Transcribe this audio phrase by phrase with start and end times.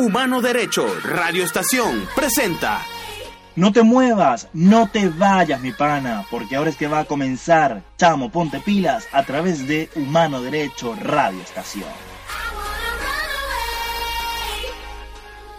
[0.00, 2.80] Humano Derecho Radio Estación presenta.
[3.54, 7.82] No te muevas, no te vayas, mi pana, porque ahora es que va a comenzar
[7.98, 11.84] Chamo Ponte Pilas a través de Humano Derecho Radio Estación.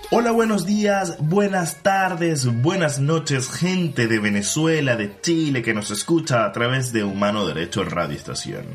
[0.09, 6.45] Hola, buenos días, buenas tardes, buenas noches, gente de Venezuela, de Chile que nos escucha
[6.45, 8.65] a través de Humano Derecho Radio Estación.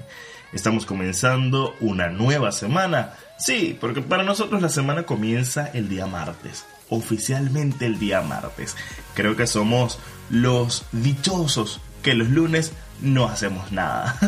[0.56, 3.12] Estamos comenzando una nueva semana.
[3.38, 6.64] Sí, porque para nosotros la semana comienza el día martes.
[6.88, 8.74] Oficialmente el día martes.
[9.14, 9.98] Creo que somos
[10.30, 14.18] los dichosos que los lunes no hacemos nada.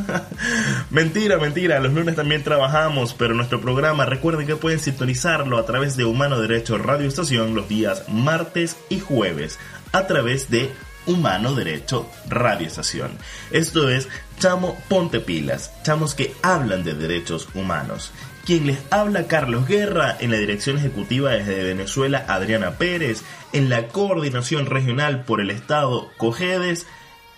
[0.91, 5.97] mentira, mentira, los lunes también trabajamos, pero nuestro programa recuerden que pueden sintonizarlo a través
[5.97, 9.59] de Humano Derecho Radio Estación los días martes y jueves
[9.93, 10.71] a través de
[11.09, 13.19] Humano Derecho Radio Estación.
[13.51, 14.09] Esto es
[14.39, 18.13] Chamo Ponte Pilas, chamos que hablan de derechos humanos.
[18.45, 23.23] Quien les habla Carlos Guerra en la dirección ejecutiva desde Venezuela Adriana Pérez,
[23.53, 26.87] en la coordinación regional por el Estado Cojedes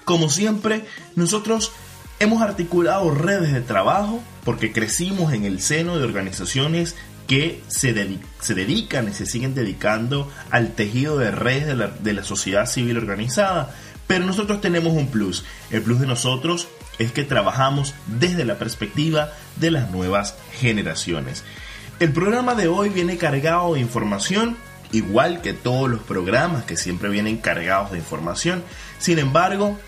[0.04, 0.84] Como siempre,
[1.16, 1.72] nosotros
[2.20, 6.94] hemos articulado redes de trabajo porque crecimos en el seno de organizaciones
[7.26, 12.22] que se, dedican y se siguen dedicando al tejido de redes de la, de la
[12.22, 13.74] sociedad civil organizada.
[14.06, 15.44] Pero nosotros tenemos un plus.
[15.70, 21.42] El plus de nosotros es que trabajamos desde la perspectiva de las nuevas generaciones.
[22.00, 24.56] El programa de hoy viene cargado de información,
[24.92, 28.62] igual que todos los programas que siempre vienen cargados de información.
[28.98, 29.78] Sin embargo,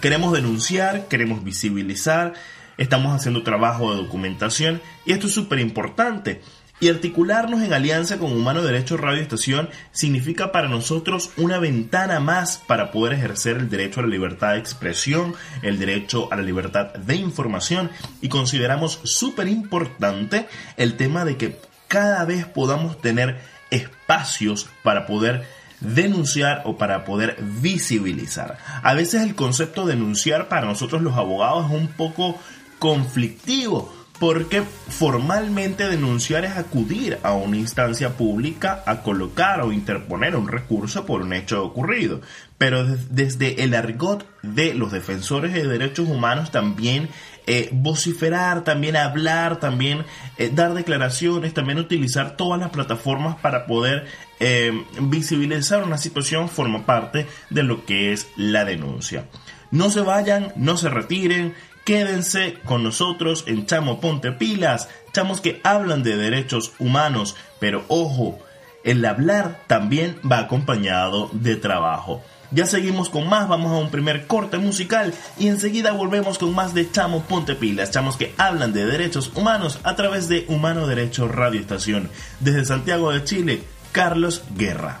[0.00, 2.34] queremos denunciar, queremos visibilizar,
[2.78, 6.40] estamos haciendo trabajo de documentación y esto es súper importante
[6.80, 12.56] y articularnos en alianza con Humano Derecho Radio Estación significa para nosotros una ventana más
[12.56, 16.94] para poder ejercer el derecho a la libertad de expresión, el derecho a la libertad
[16.94, 17.90] de información.
[18.22, 23.38] Y consideramos súper importante el tema de que cada vez podamos tener
[23.70, 25.46] espacios para poder
[25.80, 28.58] denunciar o para poder visibilizar.
[28.82, 32.38] A veces el concepto de denunciar para nosotros los abogados es un poco
[32.78, 40.46] conflictivo porque formalmente denunciar es acudir a una instancia pública a colocar o interponer un
[40.46, 42.20] recurso por un hecho ocurrido.
[42.58, 47.08] Pero desde el argot de los defensores de derechos humanos también
[47.46, 50.04] eh, vociferar, también hablar, también
[50.38, 54.06] eh, dar declaraciones, también utilizar todas las plataformas para poder
[54.38, 59.24] eh, visibilizar una situación forma parte de lo que es la denuncia.
[59.70, 65.60] No se vayan, no se retiren, Quédense con nosotros en Chamo Ponte Pilas, chamos que
[65.64, 68.38] hablan de derechos humanos, pero ojo,
[68.84, 72.22] el hablar también va acompañado de trabajo.
[72.52, 76.74] Ya seguimos con más, vamos a un primer corte musical y enseguida volvemos con más
[76.74, 81.28] de Chamo Ponte Pilas, chamos que hablan de derechos humanos a través de Humano Derecho
[81.28, 82.10] Radio Estación.
[82.40, 83.62] Desde Santiago de Chile,
[83.92, 85.00] Carlos Guerra.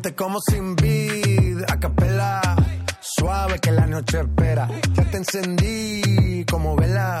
[0.00, 2.56] te como sin vid, a.
[3.00, 4.68] Suave que la noche espera.
[4.94, 7.20] Ya te encendí como vela.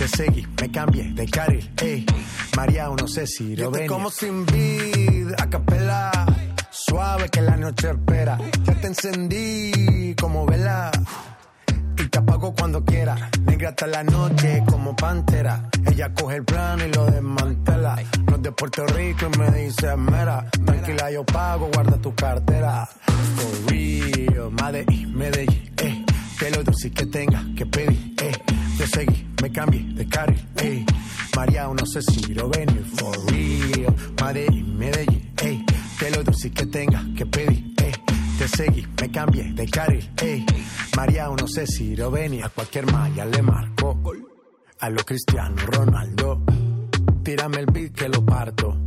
[0.00, 2.06] Te seguí, me cambié de carril, ey.
[2.56, 3.86] María, no sé si lo ven.
[3.86, 6.10] como sin vid, a capela.
[6.70, 8.38] Suave que la noche espera.
[8.64, 10.90] Ya te encendí como vela.
[11.98, 13.30] Y te apago cuando quiera.
[13.44, 15.68] Negra hasta la noche como pantera.
[15.86, 17.96] Ella coge el plano y lo desmantela.
[18.26, 20.46] No es de Puerto Rico y me dice mera.
[20.64, 22.88] Tranquila, yo pago, guarda tu cartera.
[23.36, 25.99] For real, Medellín, Medellín, eh.
[26.40, 28.32] Que lo dulce que tenga que pedir, eh.
[28.78, 30.86] Te seguí, me cambié de carril, eh.
[31.36, 32.66] María, no sé si lo ven,
[32.96, 33.94] for real.
[34.22, 35.62] Medellín, Medellín, eh.
[35.98, 37.92] Que lo dulce que tenga que pedir, eh.
[38.38, 40.46] Te seguí, me cambié de carril, eh.
[40.96, 44.00] María, no sé si lo ven, a cualquier malla le marco.
[44.80, 46.42] A lo Cristiano Ronaldo,
[47.22, 48.78] tírame el beat que lo parto.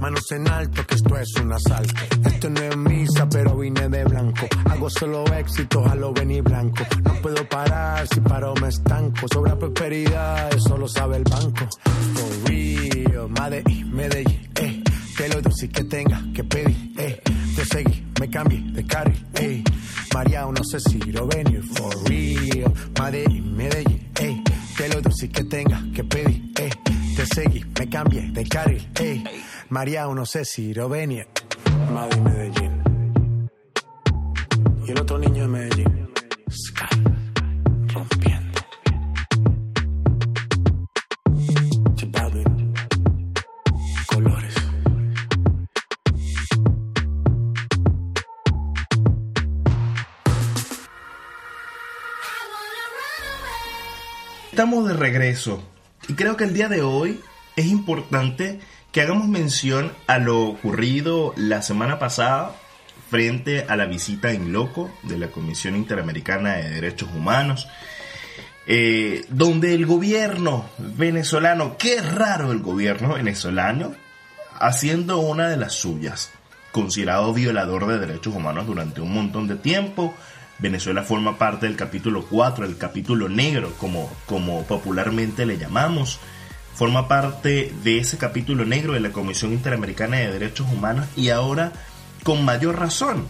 [0.00, 1.94] Manos en alto, que esto es un asalto.
[2.24, 4.46] Esto no es misa, pero vine de blanco.
[4.70, 6.84] Hago solo éxito, a lo venir blanco.
[7.04, 9.26] No puedo parar, si paro me estanco.
[9.32, 11.68] Sobra prosperidad, eso lo sabe el banco.
[12.14, 14.82] For real, Medellín, Medellín, eh.
[15.16, 17.20] Que lo dulce que tenga que pedir, eh.
[17.56, 19.64] Te seguí, me cambié de carril, eh.
[20.14, 22.72] María, no sé si lo venir, for real.
[23.00, 24.42] Medellín, Medellín, eh.
[24.76, 26.70] Que lo dulce que tenga que pedir, eh.
[27.16, 29.24] Te seguí, me cambié de carril, eh.
[29.70, 31.26] María, no sé si lo venía.
[31.92, 32.82] Madrid, Medellín.
[34.86, 36.08] Y el otro niño de Medellín.
[36.50, 37.02] Sky.
[37.92, 38.60] Rompiendo.
[42.10, 42.74] Balvin.
[44.06, 44.54] Colores.
[54.50, 55.62] Estamos de regreso
[56.08, 57.20] y creo que el día de hoy
[57.58, 58.60] es importante
[58.92, 62.52] que hagamos mención a lo ocurrido la semana pasada
[63.10, 67.66] frente a la visita en loco de la Comisión Interamericana de Derechos Humanos,
[68.68, 73.92] eh, donde el gobierno venezolano, qué raro el gobierno venezolano,
[74.60, 76.30] haciendo una de las suyas,
[76.70, 80.14] considerado violador de derechos humanos durante un montón de tiempo,
[80.60, 86.20] Venezuela forma parte del capítulo 4, el capítulo negro, como, como popularmente le llamamos.
[86.78, 91.72] Forma parte de ese capítulo negro de la Comisión Interamericana de Derechos Humanos y ahora
[92.22, 93.26] con mayor razón.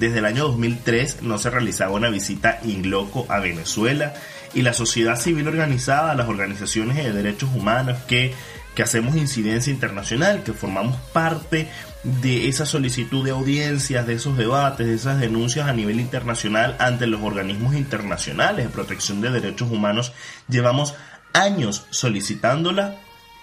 [0.00, 4.14] Desde el año 2003 no se realizaba una visita in loco a Venezuela
[4.54, 8.32] y la sociedad civil organizada, las organizaciones de derechos humanos que,
[8.74, 11.68] que hacemos incidencia internacional, que formamos parte
[12.02, 17.06] de esa solicitud de audiencias, de esos debates, de esas denuncias a nivel internacional ante
[17.06, 20.14] los organismos internacionales de protección de derechos humanos,
[20.48, 20.94] llevamos
[21.34, 22.96] años solicitándola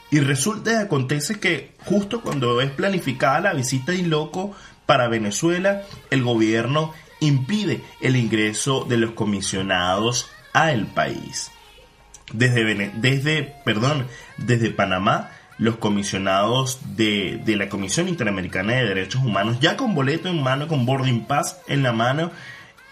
[0.10, 4.56] y resulta y acontece que justo cuando es planificada la visita de loco
[4.86, 11.52] para Venezuela, el gobierno impide el ingreso de los comisionados a el país.
[12.34, 14.08] Desde, desde, perdón,
[14.38, 20.28] desde Panamá los comisionados de, de, la Comisión Interamericana de Derechos Humanos, ya con boleto
[20.28, 22.32] en mano, con boarding pass en la mano,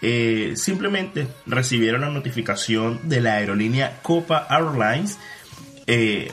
[0.02, 5.18] eh, simplemente recibieron la notificación de la aerolínea Copa Airlines
[5.86, 6.30] eh,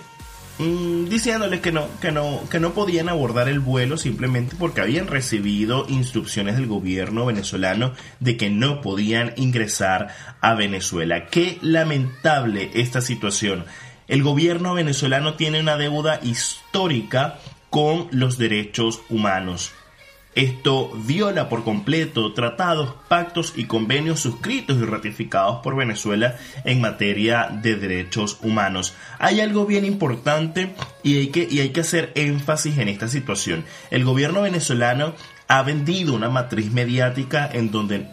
[0.60, 5.08] mm, diciéndoles que no, que, no, que no podían abordar el vuelo simplemente porque habían
[5.08, 11.28] recibido instrucciones del gobierno venezolano de que no podían ingresar a Venezuela.
[11.28, 13.66] Qué lamentable esta situación
[14.08, 19.74] el gobierno venezolano tiene una deuda histórica con los derechos humanos.
[20.37, 27.49] Esto viola por completo tratados, pactos y convenios suscritos y ratificados por Venezuela en materia
[27.49, 28.94] de derechos humanos.
[29.17, 33.65] Hay algo bien importante y hay que, y hay que hacer énfasis en esta situación.
[33.89, 35.15] El gobierno venezolano
[35.47, 38.06] ha vendido una matriz mediática en donde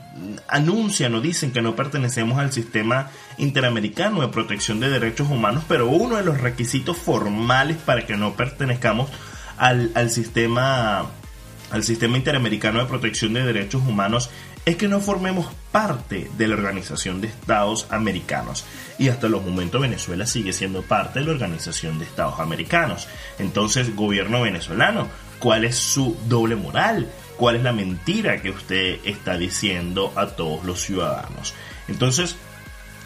[0.48, 5.88] anuncian o dicen que no pertenecemos al sistema interamericano de protección de derechos humanos, pero
[5.88, 9.10] uno de los requisitos formales para que no pertenezcamos
[9.58, 11.10] al, al sistema
[11.74, 14.30] al sistema interamericano de protección de derechos humanos
[14.64, 18.64] es que no formemos parte de la Organización de Estados Americanos.
[18.96, 23.08] Y hasta los momentos Venezuela sigue siendo parte de la Organización de Estados Americanos.
[23.40, 25.08] Entonces, gobierno venezolano,
[25.40, 27.08] ¿cuál es su doble moral?
[27.36, 31.54] cuál es la mentira que usted está diciendo a todos los ciudadanos.
[31.88, 32.36] Entonces,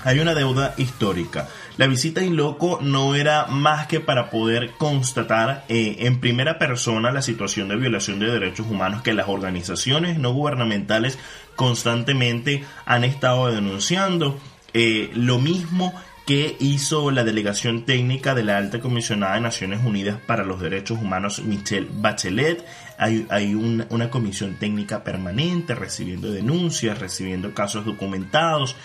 [0.04, 1.48] hay una deuda histórica.
[1.76, 7.12] La visita in loco no era más que para poder constatar eh, en primera persona
[7.12, 11.18] la situación de violación de derechos humanos que las organizaciones no gubernamentales
[11.56, 14.38] constantemente han estado denunciando.
[14.74, 15.94] Eh, lo mismo
[16.28, 20.98] que hizo la delegación técnica de la alta comisionada de Naciones Unidas para los Derechos
[20.98, 22.62] Humanos, Michelle Bachelet.
[22.98, 28.76] Hay, una comisión técnica permanente recibiendo denuncias, recibiendo casos documentados.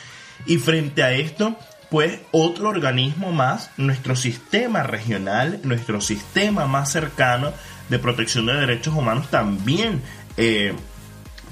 [0.45, 1.57] Y frente a esto,
[1.89, 7.53] pues otro organismo más, nuestro sistema regional, nuestro sistema más cercano
[7.89, 10.01] de protección de derechos humanos también
[10.37, 10.73] eh,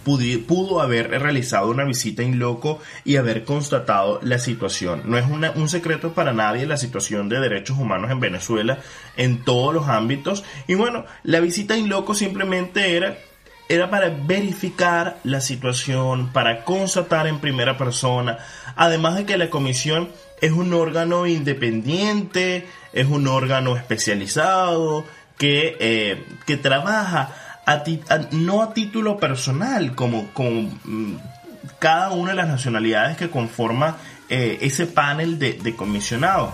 [0.03, 5.03] pudo haber realizado una visita in loco y haber constatado la situación.
[5.05, 8.79] No es un secreto para nadie la situación de derechos humanos en Venezuela
[9.17, 10.43] en todos los ámbitos.
[10.67, 13.17] Y bueno, la visita in loco simplemente era
[13.69, 18.37] era para verificar la situación, para constatar en primera persona,
[18.75, 20.09] además de que la comisión
[20.41, 25.05] es un órgano independiente, es un órgano especializado,
[25.37, 27.33] que, eh, que trabaja
[28.31, 31.15] no a título personal, como, mm,
[31.79, 33.97] cada una de las nacionalidades que conforma
[34.29, 36.53] eh, ese panel de, de comisionados.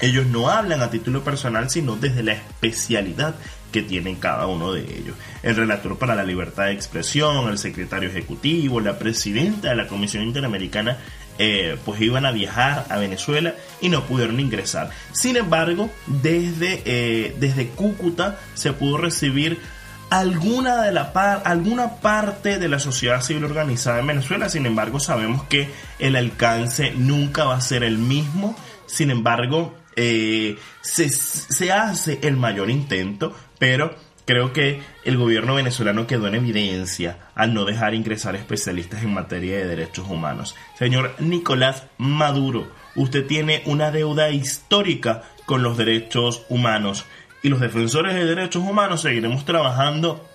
[0.00, 3.34] Ellos no hablan a título personal, sino desde la especialidad
[3.72, 5.16] que tienen cada uno de ellos.
[5.42, 10.24] El relator para la libertad de expresión, el secretario ejecutivo, la presidenta de la Comisión
[10.24, 10.98] Interamericana,
[11.38, 14.90] eh, pues iban a viajar a Venezuela y no pudieron ingresar.
[15.12, 19.60] Sin embargo, desde, eh, desde Cúcuta se pudo recibir
[20.08, 24.48] alguna, de la par, alguna parte de la sociedad civil organizada en Venezuela.
[24.48, 25.68] Sin embargo, sabemos que
[25.98, 28.56] el alcance nunca va a ser el mismo.
[28.86, 33.94] Sin embargo, eh, se, se hace el mayor intento, pero
[34.24, 39.58] creo que el gobierno venezolano quedó en evidencia al no dejar ingresar especialistas en materia
[39.58, 40.54] de derechos humanos.
[40.78, 47.04] Señor Nicolás Maduro, usted tiene una deuda histórica con los derechos humanos
[47.42, 50.26] y los defensores de derechos humanos seguiremos trabajando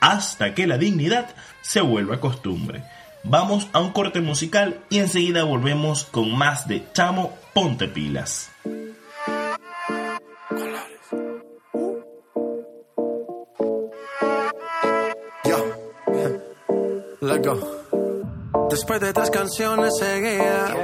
[0.00, 2.84] hasta que la dignidad se vuelva costumbre.
[3.24, 8.50] Vamos a un corte musical y enseguida volvemos con más de Chamo Ponte Pilas.
[18.68, 20.74] Después de tres canciones seguía,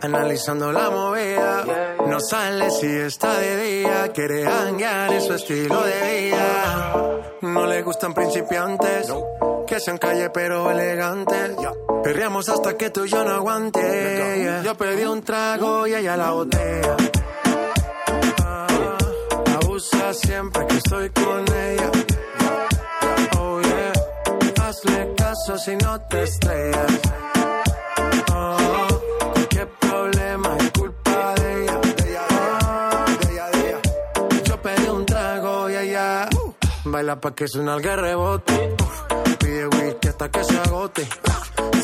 [0.00, 1.64] analizando la movida.
[2.06, 7.20] No sale si está de día, quiere hanguear en su estilo de vida.
[7.40, 9.12] No le gustan principiantes,
[9.66, 11.56] que sean calle pero elegantes.
[12.04, 14.62] Perreamos hasta que tú y yo no aguante.
[14.64, 16.96] Yo pedí un trago y ella la botella.
[18.44, 18.98] Ah,
[19.60, 21.90] abusa siempre que estoy con ella
[24.72, 27.00] hazle caso si no te estrellas.
[28.34, 28.88] Oh,
[29.50, 31.78] qué problema es culpa de ella.
[31.78, 32.26] De ella,
[33.20, 33.80] de ella, de ella,
[34.44, 38.76] Yo pedí un trago y ella uh, baila pa' que suena el rebote.
[39.38, 41.08] Pide whisky hasta que se agote.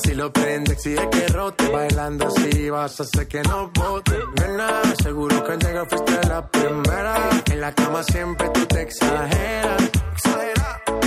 [0.02, 1.68] Si lo prende, exige que rote.
[1.68, 4.16] Bailando así vas a hacer que no bote.
[4.40, 7.14] Nena, seguro que al llegar fuiste la primera.
[7.52, 9.90] En la cama siempre tú te exageras.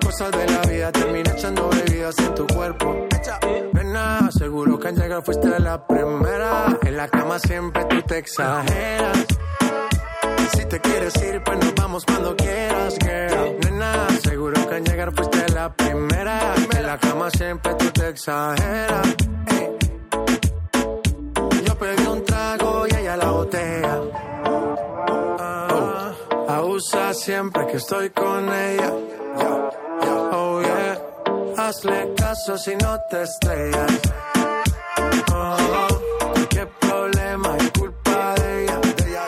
[0.00, 3.06] Cosas de la vida terminé echando bebidas en tu cuerpo.
[3.72, 6.78] Nena, seguro que al llegar fuiste la primera.
[6.82, 9.26] En la cama siempre tú te exageras.
[10.54, 13.58] Si te quieres ir, pues nos vamos cuando quieras, girl.
[13.64, 16.54] Nena, seguro que al llegar fuiste la primera.
[16.76, 19.16] En la cama siempre tú te exageras.
[21.66, 24.00] Yo pedí un trago y ella la botella
[26.48, 28.92] Abusa siempre que estoy con ella.
[31.66, 33.90] Hazle caso si no te estrellas.
[35.34, 35.88] Oh,
[36.48, 38.78] qué problema es culpa de ella.
[38.78, 39.26] De ella,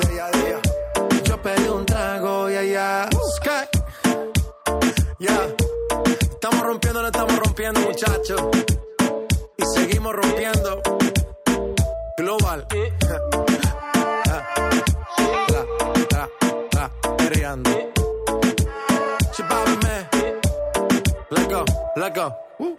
[0.00, 0.60] de ella, de ella,
[1.22, 3.08] Yo pedí un trago y ella.
[3.36, 3.64] Sky.
[5.20, 5.38] Ya.
[6.20, 8.42] Estamos rompiendo, no estamos rompiendo, muchachos.
[9.56, 10.82] Y seguimos rompiendo.
[12.18, 12.66] Global.
[22.16, 22.76] Uh.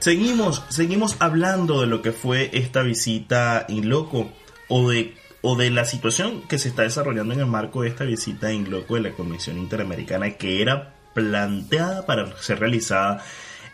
[0.00, 4.30] Seguimos, seguimos hablando de lo que fue esta visita en loco
[4.68, 8.04] o de, o de la situación que se está desarrollando en el marco de esta
[8.04, 13.22] visita en loco de la Comisión Interamericana que era planteada para ser realizada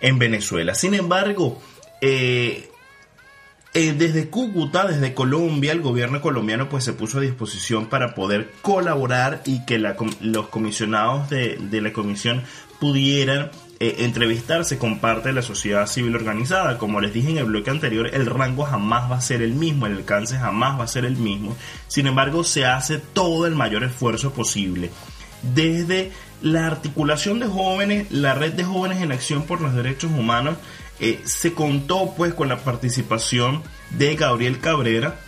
[0.01, 0.75] en Venezuela.
[0.75, 1.63] Sin embargo,
[2.01, 2.71] eh,
[3.77, 8.51] eh, desde Cúcuta, desde Colombia, el gobierno colombiano pues se puso a disposición para poder
[8.63, 12.43] colaborar y que los comisionados de, la comisión
[12.81, 16.79] pudieran eh, entrevistarse con parte de la sociedad civil organizada.
[16.79, 19.85] Como les dije en el bloque anterior, el rango jamás va a ser el mismo,
[19.85, 21.55] el alcance jamás va a ser el mismo.
[21.87, 24.91] Sin embargo, se hace todo el mayor esfuerzo posible.
[25.55, 30.57] Desde la articulación de jóvenes, la red de jóvenes en acción por los derechos humanos,
[31.01, 35.21] eh, se contó pues con la participación de Gabriel Cabrera,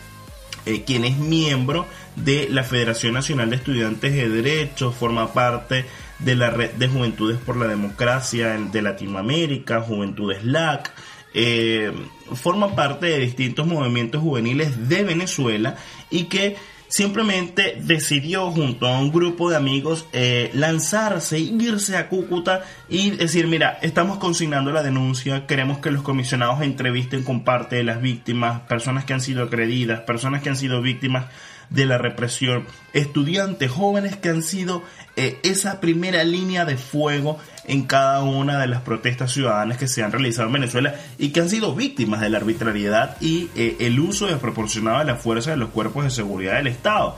[0.66, 5.84] eh, quien es miembro de la Federación Nacional de Estudiantes de Derecho, forma parte
[6.18, 10.92] de la Red de Juventudes por la Democracia de Latinoamérica, Juventudes LAC,
[11.34, 11.92] eh,
[12.34, 15.76] forma parte de distintos movimientos juveniles de Venezuela
[16.10, 16.56] y que
[16.88, 23.46] simplemente decidió junto a un grupo de amigos eh, lanzarse, irse a Cúcuta y decir,
[23.46, 28.62] mira, estamos consignando la denuncia, queremos que los comisionados entrevisten con parte de las víctimas,
[28.62, 31.26] personas que han sido agredidas, personas que han sido víctimas
[31.70, 34.82] de la represión, estudiantes jóvenes que han sido
[35.16, 40.02] eh, esa primera línea de fuego en cada una de las protestas ciudadanas que se
[40.02, 44.00] han realizado en Venezuela y que han sido víctimas de la arbitrariedad y eh, el
[44.00, 47.16] uso desproporcionado de la fuerza de los cuerpos de seguridad del Estado.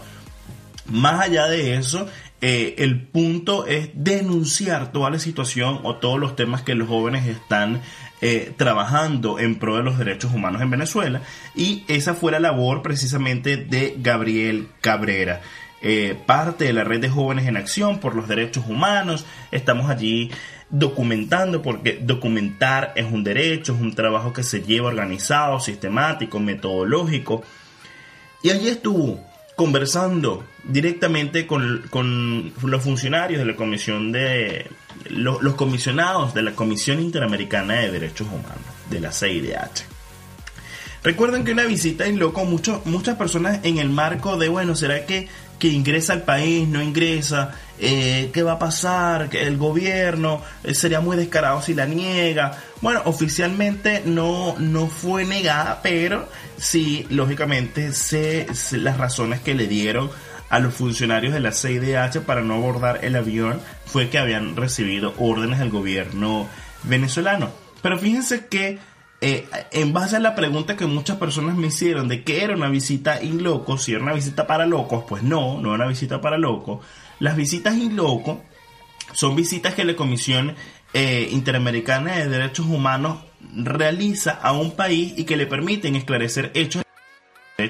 [0.87, 2.09] Más allá de eso,
[2.41, 7.27] eh, el punto es denunciar toda la situación o todos los temas que los jóvenes
[7.27, 7.83] están
[8.21, 11.23] eh, trabajando en pro de los derechos humanos en Venezuela
[11.55, 15.41] y esa fue la labor precisamente de Gabriel Cabrera.
[15.83, 19.25] Eh, parte de la red de jóvenes en acción por los derechos humanos.
[19.51, 20.31] Estamos allí
[20.69, 27.43] documentando porque documentar es un derecho, es un trabajo que se lleva organizado, sistemático, metodológico.
[28.43, 29.25] Y allí estuvo
[29.57, 31.83] conversando directamente con,
[32.63, 34.67] los funcionarios de la comisión de
[35.09, 39.85] los, comisionados de la Comisión Interamericana de Derechos Humanos, de la CIDH.
[41.03, 45.29] Recuerden que una visita en loco, muchas personas en el marco de, bueno, ¿será que
[45.61, 51.01] que ingresa al país, no ingresa, eh, qué va a pasar, el gobierno eh, sería
[51.01, 52.59] muy descarado si la niega.
[52.81, 60.11] Bueno, oficialmente no, no fue negada, pero sí, lógicamente, sé, las razones que le dieron
[60.51, 65.15] a los funcionarios de la CIDH para no abordar el avión fue que habían recibido
[65.17, 66.49] órdenes del gobierno
[66.83, 67.51] venezolano.
[67.81, 68.79] Pero fíjense que
[69.23, 72.69] eh, en base a la pregunta que muchas personas me hicieron de que era una
[72.69, 76.21] visita in loco, si era una visita para locos, pues no, no era una visita
[76.21, 76.85] para locos.
[77.21, 78.43] Las visitas in loco
[79.13, 80.55] son visitas que la Comisión
[80.95, 83.19] eh, Interamericana de Derechos Humanos
[83.55, 86.83] realiza a un país y que le permiten esclarecer hechos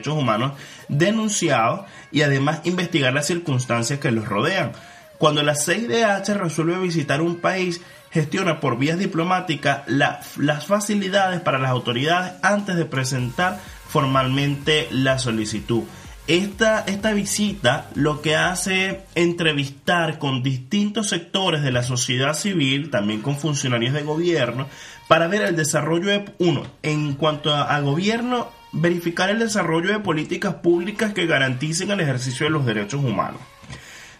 [0.01, 0.53] derechos humanos
[0.89, 4.73] denunciados y además investigar las circunstancias que los rodean.
[5.19, 11.71] Cuando la CIDH resuelve visitar un país, gestiona por vías diplomáticas las facilidades para las
[11.71, 15.83] autoridades antes de presentar formalmente la solicitud.
[16.27, 22.91] Esta, esta, visita lo que hace es entrevistar con distintos sectores de la sociedad civil,
[22.91, 24.69] también con funcionarios de gobierno,
[25.09, 30.01] para ver el desarrollo de, uno, en cuanto a, a gobierno, verificar el desarrollo de
[30.01, 33.41] políticas públicas que garanticen el ejercicio de los derechos humanos.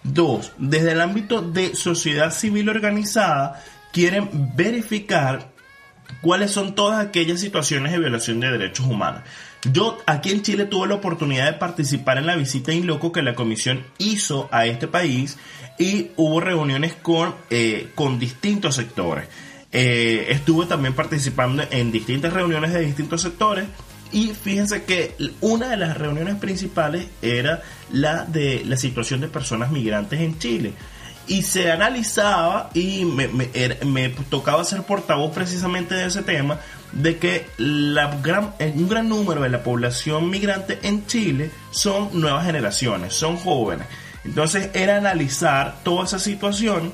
[0.03, 5.51] Dos, desde el ámbito de sociedad civil organizada, quieren verificar
[6.23, 9.23] cuáles son todas aquellas situaciones de violación de derechos humanos.
[9.71, 13.23] Yo aquí en Chile tuve la oportunidad de participar en la visita in loco que
[13.23, 15.37] la comisión hizo a este país
[15.79, 19.29] y hubo reuniones con, eh, con distintos sectores.
[19.71, 23.67] Eh, estuve también participando en distintas reuniones de distintos sectores
[24.13, 29.71] y fíjense que una de las reuniones principales era la de la situación de personas
[29.71, 30.73] migrantes en Chile
[31.31, 36.59] y se analizaba y me, tocaba ser portavoz precisamente de ese tema,
[36.91, 42.47] de que la gran, un gran número de la población migrante en Chile son nuevas
[42.47, 43.87] generaciones, son jóvenes.
[44.25, 46.93] Entonces era analizar toda esa situación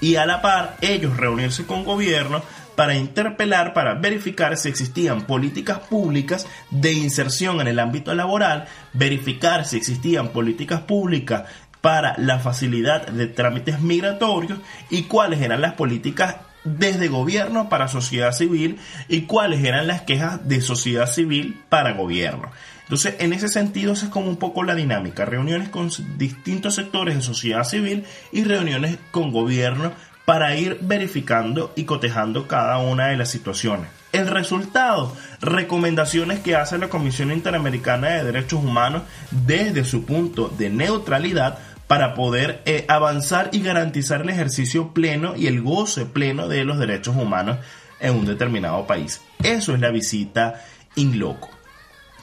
[0.00, 2.42] y a la par ellos reunirse con gobierno
[2.76, 9.64] para interpelar, para verificar si existían políticas públicas de inserción en el ámbito laboral, verificar
[9.64, 11.44] si existían políticas públicas
[11.80, 14.58] para la facilidad de trámites migratorios
[14.90, 20.46] y cuáles eran las políticas desde gobierno para sociedad civil y cuáles eran las quejas
[20.48, 22.50] de sociedad civil para gobierno.
[22.82, 27.16] Entonces, en ese sentido, esa es como un poco la dinámica, reuniones con distintos sectores
[27.16, 29.92] de sociedad civil y reuniones con gobierno
[30.26, 33.88] para ir verificando y cotejando cada una de las situaciones.
[34.12, 40.68] El resultado, recomendaciones que hace la Comisión Interamericana de Derechos Humanos desde su punto de
[40.68, 46.64] neutralidad para poder eh, avanzar y garantizar el ejercicio pleno y el goce pleno de
[46.64, 47.58] los derechos humanos
[48.00, 49.20] en un determinado país.
[49.42, 50.64] Eso es la visita
[50.96, 51.48] in loco.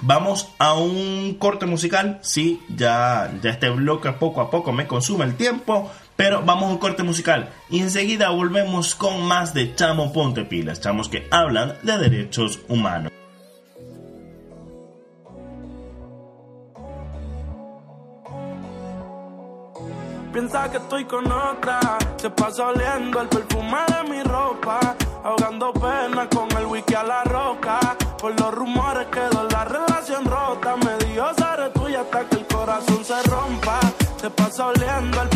[0.01, 2.19] Vamos a un corte musical.
[2.21, 5.89] Sí, ya, ya este bloque poco a poco me consume el tiempo.
[6.15, 10.81] Pero vamos a un corte musical y enseguida volvemos con más de Chamo Ponte Pilas,
[10.81, 13.11] chamos que hablan de derechos humanos.
[20.33, 21.79] Piensa que estoy con otra,
[22.17, 24.79] se pasa oliendo el perfume de mi ropa,
[25.23, 27.79] ahogando pena con el wiki a la roca.
[28.17, 33.05] Por los rumores quedó la relación rota, me dio seré tuya hasta que el corazón
[33.05, 33.79] se rompa.
[34.19, 35.29] Se pasa oliendo el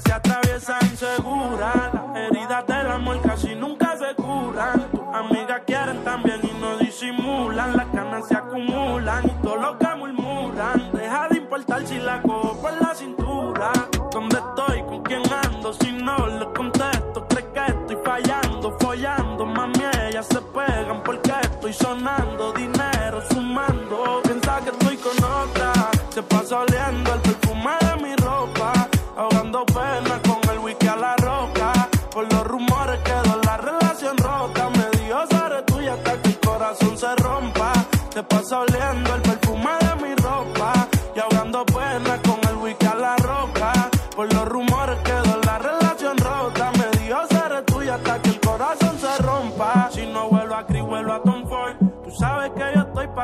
[0.00, 1.75] se atraviesa insegura.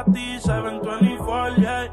[0.05, 1.91] Pa' ti, 724, yeah.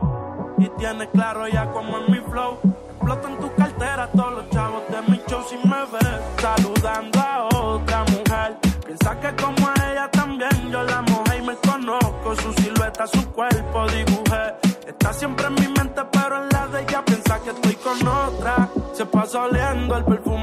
[0.58, 2.58] Y tienes claro ya como es mi flow.
[2.89, 7.48] Explota en tu cartera todos los chavos de mi show si me ves saludando a
[7.56, 8.58] otra mujer.
[8.86, 12.36] Piensa que como a ella también yo la mojé y me conozco.
[12.36, 14.43] Su silueta, su cuerpo dibujé.
[14.88, 18.69] Está siempre en mi mente, pero en la de ella piensa que estoy con otra.
[18.93, 20.38] Se pasa oliendo el perfume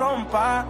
[0.00, 0.64] rompa.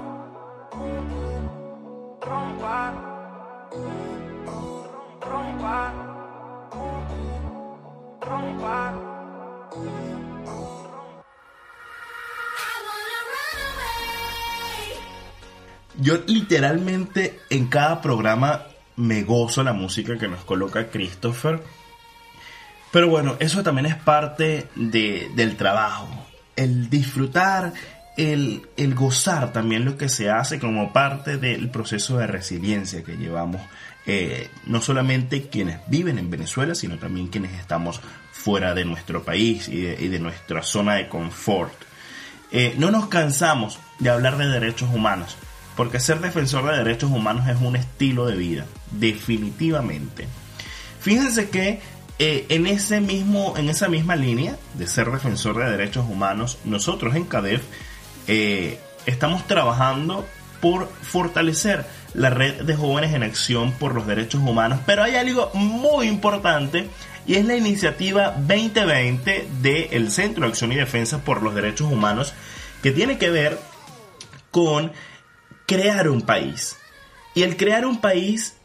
[15.99, 18.63] Yo literalmente en cada programa
[18.97, 21.63] me gozo la música que nos coloca Christopher.
[22.91, 26.09] Pero bueno, eso también es parte de- del trabajo.
[26.57, 27.73] El disfrutar,
[28.21, 33.63] el, gozar también lo que se hace como parte del proceso de resiliencia que llevamos.
[34.07, 38.01] eh, no solamente quienes viven en Venezuela, sino también quienes estamos
[38.33, 41.75] fuera de nuestro país y de, y de nuestra zona de confort.
[42.51, 45.37] Eh, no nos cansamos de hablar de derechos humanos,
[45.77, 50.27] porque ser defensor de derechos humanos es un estilo de vida, definitivamente.
[51.01, 51.81] Fíjense que
[52.19, 57.15] eh, en, ese mismo, en esa misma línea de ser defensor de derechos humanos, nosotros
[57.15, 57.63] en CADEF
[58.27, 60.27] eh, estamos trabajando
[60.61, 65.51] por fortalecer la red de jóvenes en acción por los derechos humanos, pero hay algo
[65.55, 66.89] muy importante
[67.27, 72.35] y es la iniciativa 2020 del Centro de Acción y Defensa por los Derechos Humanos
[72.83, 73.59] que tiene que ver
[74.51, 74.93] con
[75.67, 76.77] crear un país.
[77.35, 78.57] Y el crear un país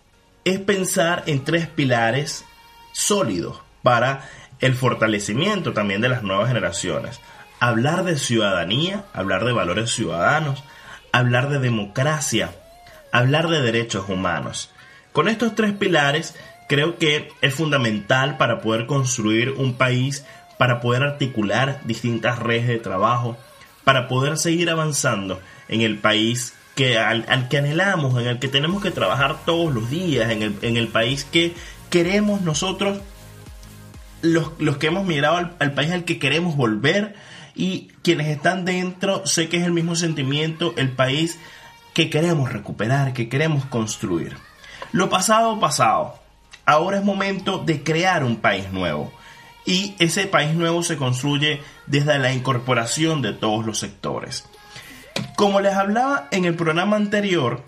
[0.44, 2.46] es pensar en tres pilares
[2.94, 4.28] sólidos para
[4.60, 7.20] el fortalecimiento también de las nuevas generaciones.
[7.60, 10.64] Hablar de ciudadanía, hablar de valores ciudadanos,
[11.12, 12.52] hablar de democracia,
[13.12, 14.72] hablar de derechos humanos.
[15.14, 16.36] Con estos tres pilares
[16.68, 20.26] creo que es fundamental para poder construir un país,
[20.58, 23.38] para poder articular distintas redes de trabajo,
[23.86, 25.40] para poder seguir avanzando
[25.70, 29.74] en el país que al, al que anhelamos, en el que tenemos que trabajar todos
[29.74, 31.54] los días, en el, en el país que
[31.90, 33.00] queremos nosotros,
[34.22, 37.16] los, los que hemos migrado al, al país al que queremos volver
[37.56, 41.40] y quienes están dentro, sé que es el mismo sentimiento, el país
[41.94, 44.38] que queremos recuperar, que queremos construir.
[44.92, 46.20] Lo pasado, pasado.
[46.66, 49.14] Ahora es momento de crear un país nuevo.
[49.66, 54.46] Y ese país nuevo se construye desde la incorporación de todos los sectores.
[55.36, 57.64] Como les hablaba en el programa anterior,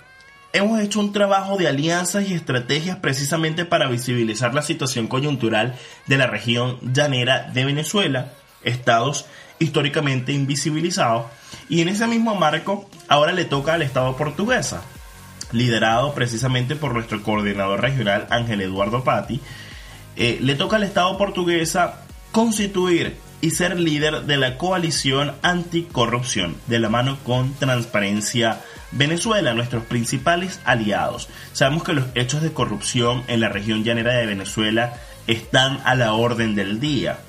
[0.53, 6.17] hemos hecho un trabajo de alianzas y estrategias precisamente para visibilizar la situación coyuntural de
[6.17, 9.25] la región llanera de Venezuela, estados
[9.59, 11.25] históricamente invisibilizados,
[11.69, 14.81] y en ese mismo marco ahora le toca al Estado portuguesa,
[15.51, 19.39] liderado precisamente por nuestro coordinador regional Ángel Eduardo Patti,
[20.15, 26.79] eh, le toca al Estado portuguesa constituir y ser líder de la coalición anticorrupción, de
[26.79, 31.29] la mano con Transparencia Venezuela, nuestros principales aliados.
[31.53, 34.95] Sabemos que los hechos de corrupción en la región llanera de Venezuela
[35.27, 37.19] están a la orden del día.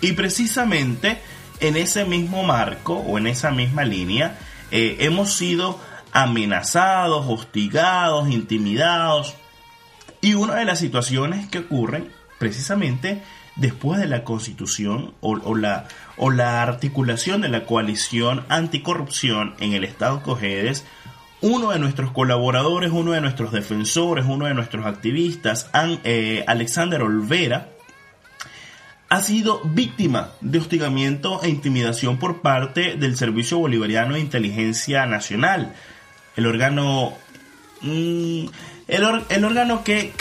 [0.00, 1.18] Y precisamente
[1.60, 4.38] en ese mismo marco o en esa misma línea
[4.70, 5.80] eh, hemos sido
[6.12, 9.34] amenazados, hostigados, intimidados.
[10.20, 13.22] Y una de las situaciones que ocurren precisamente
[13.56, 19.84] después de la constitución o, la, o la articulación de la coalición anticorrupción en el
[19.84, 20.84] Estado Cojedes,
[21.40, 25.70] uno de nuestros colaboradores, uno de nuestros defensores, uno de nuestros activistas,
[26.04, 27.68] eh, Alexander Olvera,
[29.08, 35.74] ha sido víctima de hostigamiento e intimidación por parte del Servicio Bolivariano de Inteligencia Nacional,
[36.36, 37.14] el órgano,
[37.80, 38.46] mm,
[38.86, 40.12] el, órgano que,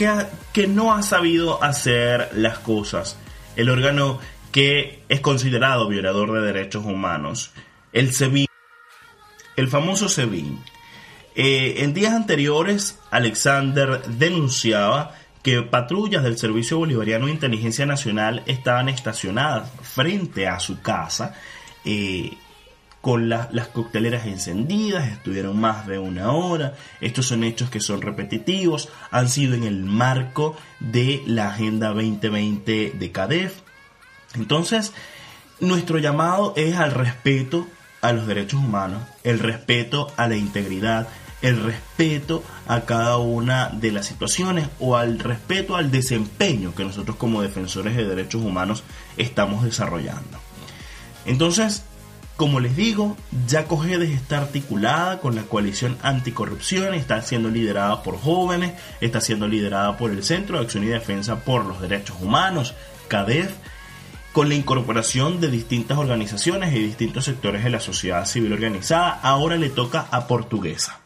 [0.53, 3.17] que, no ha sabido hacer las cosas,
[3.55, 4.19] el órgano
[4.51, 7.51] que es considerado violador de derechos humanos,
[7.91, 8.47] el SEBIN,
[9.57, 10.63] el famoso SEBIN.
[11.35, 15.13] Eh, en días anteriores, Alexander denunciaba
[15.47, 21.35] que patrullas del Servicio Bolivariano de Inteligencia Nacional estaban estacionadas frente a su casa
[21.85, 22.33] eh,
[22.99, 26.73] con las cocteleras encendidas, estuvieron más de una hora.
[26.99, 32.95] Estos son hechos que son repetitivos, han sido en el marco de la Agenda 2020
[32.99, 33.53] de CADEF.
[34.35, 34.91] Entonces,
[35.61, 37.65] nuestro llamado es al respeto
[38.01, 41.07] a los derechos humanos, el respeto a la integridad,
[41.41, 47.17] el respeto a cada una de las situaciones o al respeto al desempeño que nosotros
[47.17, 48.83] como defensores de derechos humanos
[49.17, 50.39] estamos desarrollando.
[51.25, 51.83] Entonces,
[52.37, 58.19] como les digo, ya Cogedes está articulada con la coalición anticorrupción, está siendo liderada por
[58.19, 62.75] jóvenes, está siendo liderada por el Centro de Acción y Defensa por los Derechos Humanos,
[63.07, 63.51] CADEF,
[64.33, 69.57] con la incorporación de distintas organizaciones y distintos sectores de la sociedad civil organizada, ahora
[69.57, 70.99] le toca a Portuguesa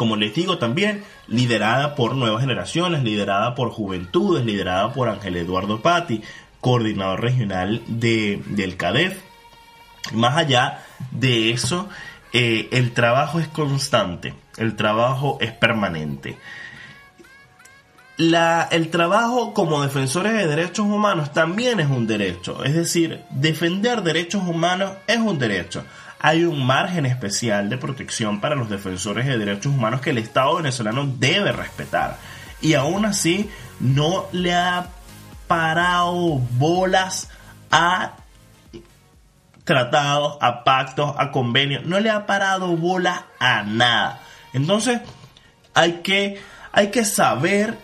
[0.00, 5.82] como les digo también, liderada por nuevas generaciones, liderada por juventudes, liderada por Ángel Eduardo
[5.82, 6.22] Patti,
[6.58, 9.20] coordinador regional de, del CADEF.
[10.14, 11.86] Más allá de eso,
[12.32, 16.38] eh, el trabajo es constante, el trabajo es permanente.
[18.16, 24.44] El trabajo como defensores de derechos humanos también es un derecho, es decir, defender derechos
[24.48, 25.84] humanos es un derecho
[26.22, 30.56] hay un margen especial de protección para los defensores de derechos humanos que el Estado
[30.56, 32.18] venezolano debe respetar.
[32.60, 33.48] Y aún así
[33.80, 34.88] no le ha
[35.46, 37.30] parado bolas
[37.70, 38.16] a
[39.64, 44.20] tratados, a pactos, a convenios, no le ha parado bolas a nada.
[44.52, 45.00] Entonces
[45.72, 46.38] hay que,
[46.70, 47.78] hay que saber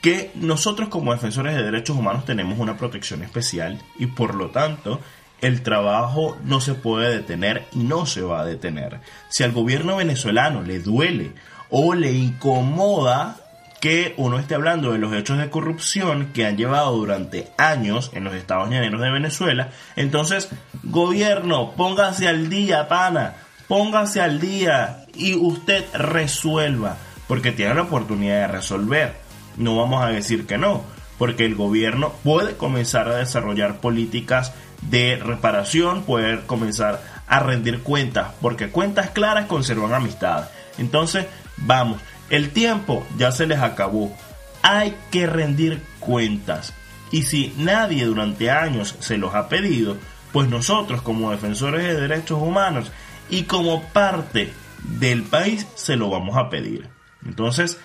[0.00, 4.98] que nosotros como defensores de derechos humanos tenemos una protección especial y por lo tanto
[5.42, 9.00] el trabajo no se puede detener y no se va a detener.
[9.28, 11.32] Si al gobierno venezolano le duele
[11.68, 13.36] o le incomoda
[13.80, 18.22] que uno esté hablando de los hechos de corrupción que han llevado durante años en
[18.22, 20.48] los estados llaneros de Venezuela, entonces,
[20.84, 23.34] gobierno, póngase al día, pana,
[23.66, 29.16] póngase al día y usted resuelva, porque tiene la oportunidad de resolver.
[29.56, 30.84] No vamos a decir que no,
[31.18, 34.52] porque el gobierno puede comenzar a desarrollar políticas
[34.82, 40.48] de reparación, poder comenzar a rendir cuentas, porque cuentas claras conservan amistad.
[40.78, 44.14] Entonces, vamos, el tiempo ya se les acabó.
[44.62, 46.72] Hay que rendir cuentas.
[47.10, 49.96] Y si nadie durante años se los ha pedido,
[50.32, 52.90] pues nosotros como defensores de derechos humanos
[53.28, 56.88] y como parte del país se lo vamos a pedir.
[57.24, 57.78] Entonces,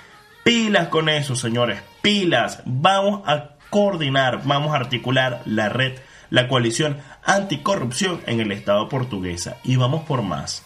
[0.43, 2.61] pilas con eso, señores, pilas.
[2.65, 9.57] Vamos a coordinar, vamos a articular la red la coalición anticorrupción en el Estado portuguesa.
[9.63, 10.63] Y vamos por más.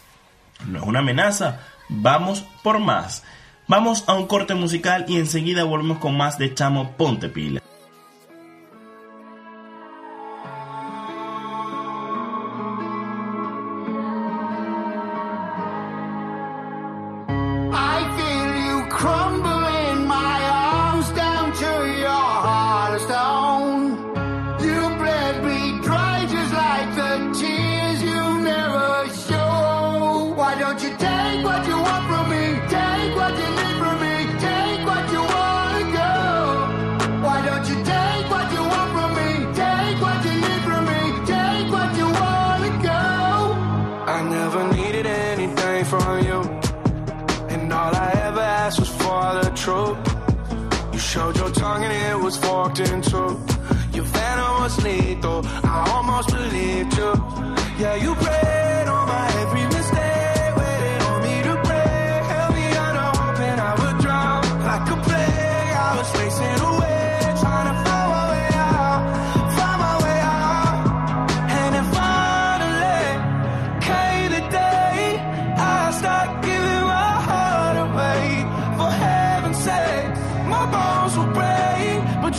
[0.66, 3.24] No es una amenaza, vamos por más.
[3.68, 7.62] Vamos a un corte musical y enseguida volvemos con más de Chamo Ponte Pila.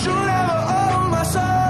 [0.02, 1.63] you'll never own my soul.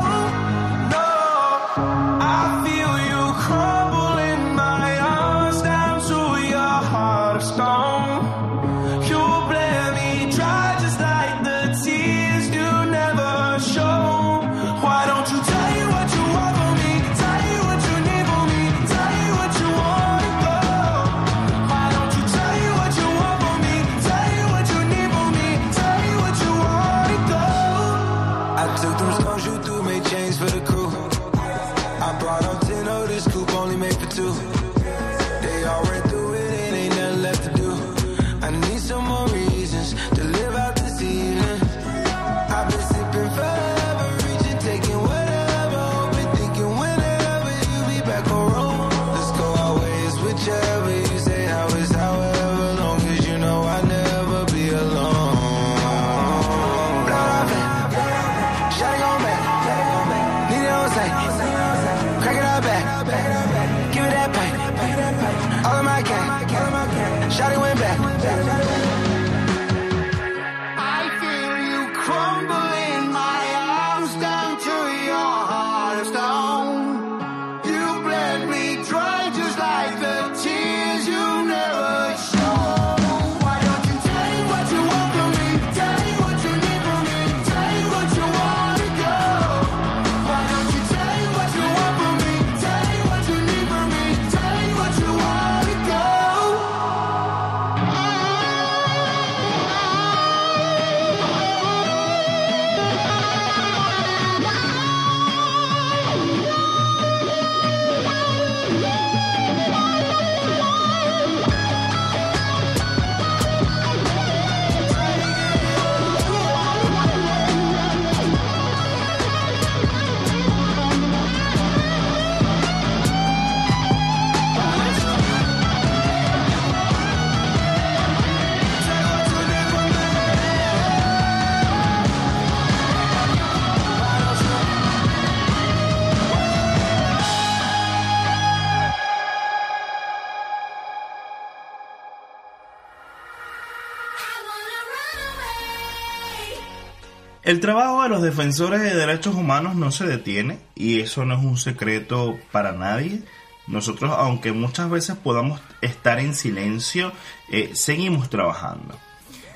[147.53, 151.45] El trabajo de los defensores de derechos humanos no se detiene y eso no es
[151.45, 153.21] un secreto para nadie.
[153.67, 157.11] Nosotros, aunque muchas veces podamos estar en silencio,
[157.51, 158.97] eh, seguimos trabajando.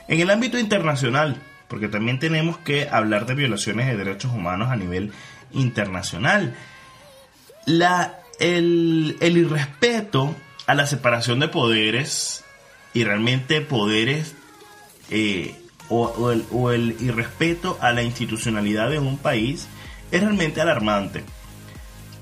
[0.08, 4.76] En el ámbito internacional, porque también tenemos que hablar de violaciones de derechos humanos a
[4.76, 5.12] nivel
[5.52, 6.56] internacional.
[7.66, 10.36] El irrespeto
[10.68, 12.44] a la separación de poderes
[12.94, 14.36] y realmente poderes
[15.10, 15.56] eh,
[15.90, 19.68] o, el, o el irrespeto a la institucionalidad de un país
[20.12, 21.24] es realmente alarmante.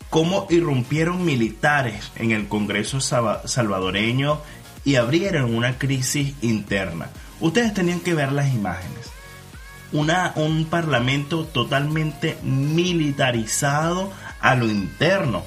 [0.09, 4.39] Cómo irrumpieron militares en el Congreso salvadoreño
[4.85, 7.09] y abrieron una crisis interna.
[7.41, 9.11] Ustedes tenían que ver las imágenes.
[9.91, 15.43] Una, un parlamento totalmente militarizado a lo interno.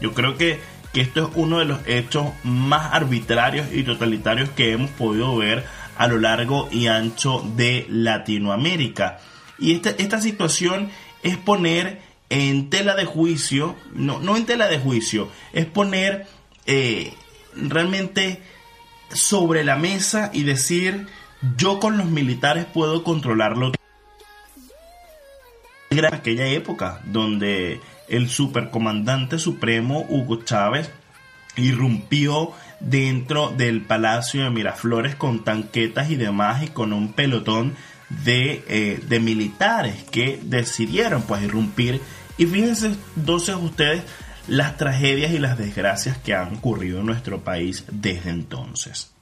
[0.00, 0.60] Yo creo que,
[0.92, 5.64] que esto es uno de los hechos más arbitrarios y totalitarios que hemos podido ver
[5.96, 9.20] a lo largo y ancho de Latinoamérica.
[9.58, 10.90] Y esta, esta situación
[11.22, 16.26] es poner en tela de juicio, no, no en tela de juicio, es poner
[16.66, 17.12] eh,
[17.54, 18.42] realmente
[19.12, 21.06] sobre la mesa y decir,
[21.56, 23.72] yo con los militares puedo controlarlo
[25.90, 30.90] era aquella época donde el supercomandante supremo Hugo Chávez
[31.56, 32.52] irrumpió
[32.88, 37.74] dentro del Palacio de Miraflores con tanquetas y demás y con un pelotón
[38.08, 42.00] de, eh, de militares que decidieron pues irrumpir
[42.36, 44.02] y fíjense entonces ustedes
[44.48, 49.12] las tragedias y las desgracias que han ocurrido en nuestro país desde entonces.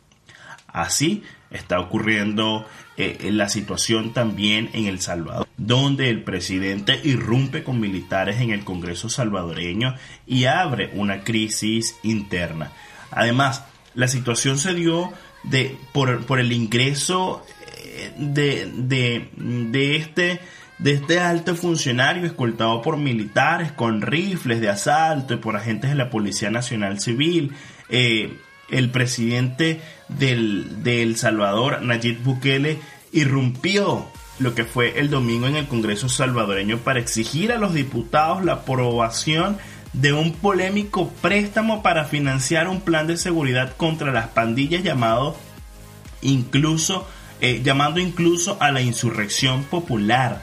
[0.66, 7.78] Así está ocurriendo eh, la situación también en El Salvador, donde el presidente irrumpe con
[7.78, 9.94] militares en el Congreso salvadoreño
[10.26, 12.72] y abre una crisis interna.
[13.12, 15.12] Además, la situación se dio
[15.44, 17.44] de, por, por el ingreso
[18.16, 20.40] de, de, de, este
[20.78, 25.96] de este alto funcionario escoltado por militares con rifles de asalto y por agentes de
[25.96, 27.52] la Policía Nacional Civil.
[27.88, 28.36] Eh,
[28.70, 32.78] el presidente del, de El Salvador, Nayib Bukele,
[33.12, 34.06] irrumpió
[34.38, 38.54] lo que fue el domingo en el Congreso salvadoreño para exigir a los diputados la
[38.54, 39.58] aprobación
[39.92, 45.36] de un polémico préstamo para financiar un plan de seguridad contra las pandillas llamado
[46.22, 47.06] incluso
[47.44, 50.42] eh, llamando incluso a la insurrección popular.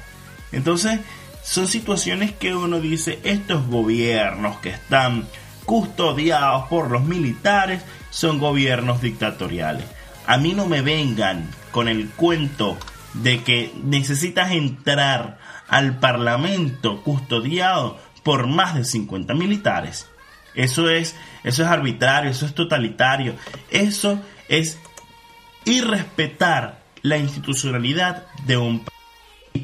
[0.52, 1.00] Entonces,
[1.43, 5.26] son situaciones que uno dice, estos gobiernos que están
[5.64, 9.86] custodiados por los militares son gobiernos dictatoriales.
[10.28, 12.78] A mí no me vengan con el cuento
[13.14, 15.38] de que necesitas entrar
[15.70, 20.07] al Parlamento custodiado por más de 50 militares.
[20.55, 23.36] Eso es, eso es arbitrario, eso es totalitario,
[23.70, 24.80] eso es
[25.65, 28.99] irrespetar la institucionalidad de un país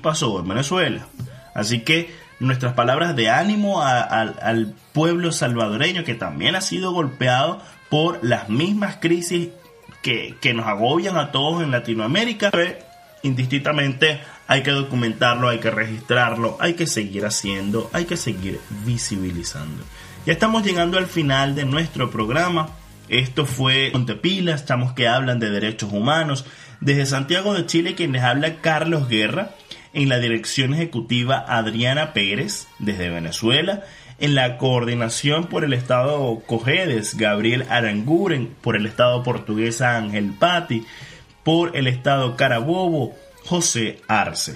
[0.01, 1.07] pasó en Venezuela.
[1.53, 8.23] Así que nuestras palabras de ánimo al pueblo salvadoreño que también ha sido golpeado por
[8.23, 9.49] las mismas crisis
[10.01, 12.51] que, que nos agobian a todos en Latinoamérica.
[13.23, 19.83] Indistintamente hay que documentarlo, hay que registrarlo, hay que seguir haciendo, hay que seguir visibilizando.
[20.25, 22.69] Ya estamos llegando al final de nuestro programa.
[23.09, 26.45] Esto fue Montepilas, estamos que hablan de derechos humanos.
[26.79, 29.51] Desde Santiago de Chile, quien les habla Carlos Guerra.
[29.93, 33.83] En la dirección ejecutiva Adriana Pérez, desde Venezuela.
[34.19, 38.53] En la coordinación por el Estado Cojedes, Gabriel Aranguren.
[38.61, 40.85] Por el Estado portuguesa Ángel Patti.
[41.43, 43.13] Por el Estado Carabobo,
[43.45, 44.55] José Arce.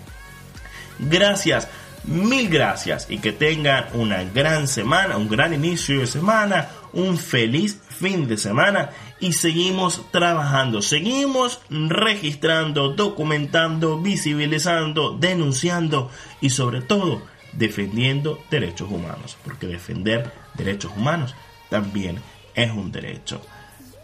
[0.99, 1.67] Gracias,
[2.03, 7.81] mil gracias y que tengan una gran semana, un gran inicio de semana, un feliz
[7.89, 16.09] fin de semana y seguimos trabajando, seguimos registrando, documentando, visibilizando, denunciando
[16.39, 17.23] y sobre todo
[17.53, 21.35] defendiendo derechos humanos, porque defender derechos humanos
[21.69, 22.19] también
[22.55, 23.41] es un derecho.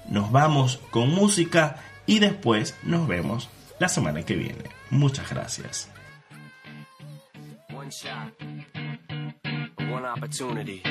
[0.10, 4.64] Nos vamos con música y después nos vemos la semana que viene.
[4.90, 5.90] Muchas gracias.
[7.88, 8.34] one shot,
[9.90, 10.82] one opportunity.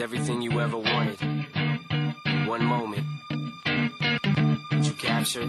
[0.00, 1.18] Everything you ever wanted.
[2.46, 3.06] One moment.
[4.82, 5.48] You capture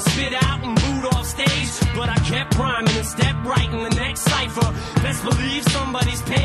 [0.00, 1.70] Spit out and booed off stage.
[1.94, 4.68] But I kept rhyming and stepped right in the next cipher.
[5.02, 6.39] Best believe somebody's paying